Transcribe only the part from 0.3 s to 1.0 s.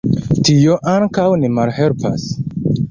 Tio